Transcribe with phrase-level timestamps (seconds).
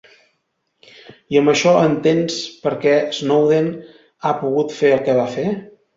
[1.35, 3.69] I amb això entens per què Snowden
[4.19, 5.47] ha pogut fer el que va fer?